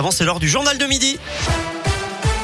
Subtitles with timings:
[0.00, 1.18] Avant, c'est l'heure du journal de midi.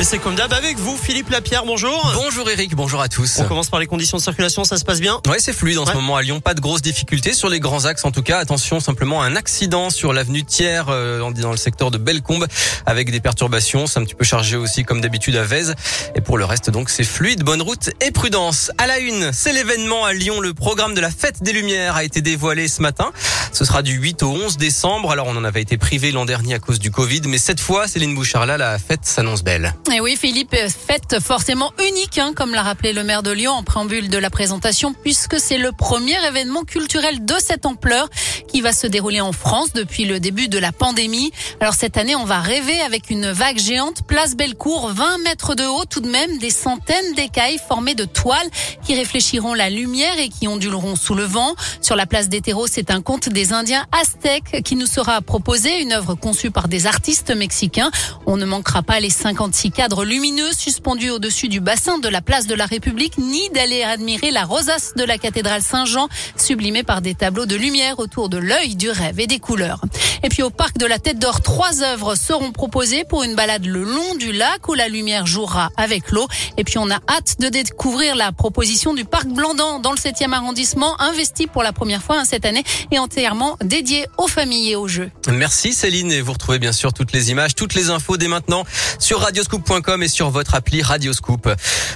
[0.00, 2.12] Et c'est comme d'hab avec vous, Philippe Lapierre, bonjour.
[2.14, 3.40] Bonjour Eric, bonjour à tous.
[3.40, 5.20] On commence par les conditions de circulation, ça se passe bien?
[5.26, 7.84] Ouais, c'est fluide en ce moment à Lyon, pas de grosses difficultés sur les grands
[7.84, 8.38] axes en tout cas.
[8.38, 12.46] Attention, simplement un accident sur l'avenue Thiers euh, dans le secteur de Bellecombe
[12.86, 15.74] avec des perturbations, c'est un petit peu chargé aussi comme d'habitude à Vèze.
[16.14, 18.70] Et pour le reste donc c'est fluide, bonne route et prudence.
[18.78, 22.04] À la une, c'est l'événement à Lyon, le programme de la fête des Lumières a
[22.04, 23.10] été dévoilé ce matin.
[23.52, 25.10] Ce sera du 8 au 11 décembre.
[25.10, 27.88] Alors on en avait été privé l'an dernier à cause du Covid, mais cette fois,
[27.88, 29.74] Céline Bouchard là, la fête s'annonce belle.
[29.90, 33.62] Et oui, Philippe, fête forcément unique, hein, comme l'a rappelé le maire de Lyon en
[33.62, 38.10] préambule de la présentation, puisque c'est le premier événement culturel de cette ampleur
[38.48, 41.32] qui va se dérouler en France depuis le début de la pandémie.
[41.60, 45.64] Alors cette année, on va rêver avec une vague géante, place Bellecour, 20 mètres de
[45.64, 48.48] haut, tout de même des centaines d'écailles formées de toiles
[48.84, 51.54] qui réfléchiront la lumière et qui onduleront sous le vent.
[51.80, 55.80] Sur la place des terreaux, c'est un conte des Indiens aztèques qui nous sera proposé,
[55.80, 57.90] une œuvre conçue par des artistes mexicains.
[58.26, 62.48] On ne manquera pas les 56 cadres lumineux suspendus au-dessus du bassin de la place
[62.48, 67.14] de la République, ni d'aller admirer la rosace de la cathédrale Saint-Jean, sublimée par des
[67.14, 69.80] tableaux de lumière autour de l'œil du rêve et des couleurs.
[70.24, 73.66] Et puis au parc de la Tête d'Or, trois œuvres seront proposées pour une balade
[73.66, 76.26] le long du lac où la lumière jouera avec l'eau.
[76.56, 80.32] Et puis on a hâte de découvrir la proposition du parc Blandan dans le 7e
[80.32, 84.76] arrondissement, investi pour la première fois hein, cette année et entièrement dédié aux familles et
[84.76, 85.12] aux jeux.
[85.28, 88.64] Merci Céline et vous retrouvez bien sûr toutes les images, toutes les infos dès maintenant
[88.98, 89.67] sur radioscoop.com
[90.00, 91.50] et sur votre appli Radioscoop.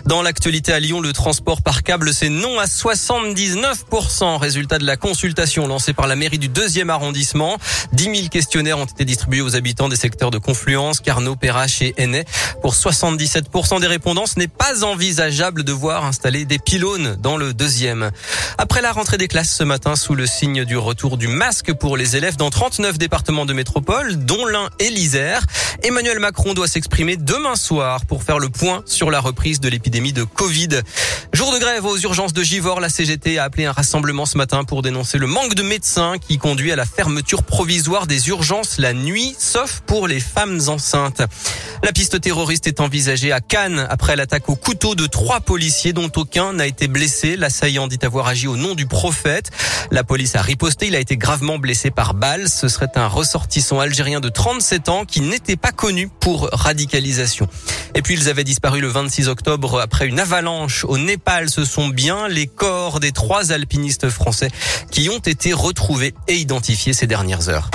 [0.04, 4.98] Dans l'actualité à Lyon, le transport par câble c'est non à 79%, résultat de la
[4.98, 7.56] consultation lancée par la mairie du deuxième arrondissement.
[7.92, 11.94] 10 000 questionnaires ont été distribués aux habitants des secteurs de Confluence, Carnot, Perrache et
[11.96, 12.26] Hennay.
[12.60, 17.54] Pour 77% des répondants, ce n'est pas envisageable de voir installer des pylônes dans le
[17.54, 18.10] deuxième.
[18.58, 21.96] Après la rentrée des classes ce matin, sous le signe du retour du masque pour
[21.96, 25.42] les élèves dans 39 départements de métropole, dont l'un et l'Isère,
[25.82, 30.12] Emmanuel Macron doit s'exprimer demain soir pour faire le point sur la reprise de l'épidémie
[30.12, 30.80] de Covid.
[31.32, 34.64] Jour de grève aux urgences de Givors, la CGT a appelé un rassemblement ce matin
[34.64, 38.92] pour dénoncer le manque de médecins qui conduit à la fermeture provisoire des urgences la
[38.92, 41.22] nuit, sauf pour les femmes enceintes.
[41.84, 46.10] La piste terroriste est envisagée à Cannes après l'attaque au couteau de trois policiers dont
[46.16, 47.36] aucun n'a été blessé.
[47.36, 49.50] L'assaillant dit avoir agi au nom du prophète.
[49.90, 50.88] La police a riposté.
[50.88, 52.48] Il a été gravement blessé par balle.
[52.48, 57.48] Ce serait un ressortissant algérien de 37 ans qui n'était pas connu pour radicalisation.
[57.94, 61.50] Et puis ils avaient disparu le 26 octobre après une avalanche au Népal.
[61.50, 64.48] Ce sont bien les corps des trois alpinistes français
[64.90, 67.70] qui ont été retrouvés et identifiés ces dernières heures.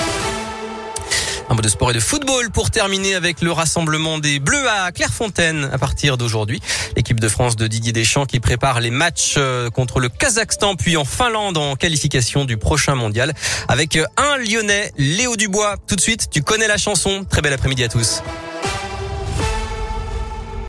[1.49, 4.91] Un mot de sport et de football pour terminer avec le rassemblement des Bleus à
[4.91, 6.61] Clairefontaine à partir d'aujourd'hui.
[6.97, 10.97] L'équipe de France de Didier Deschamps qui prépare les matchs euh, contre le Kazakhstan puis
[10.97, 13.33] en Finlande en qualification du prochain mondial
[13.69, 15.75] avec un Lyonnais, Léo Dubois.
[15.88, 17.23] Tout de suite, tu connais la chanson.
[17.23, 18.21] Très bel après-midi à tous.